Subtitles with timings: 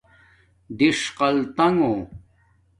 [0.77, 1.95] دِݽقال تنݣݹ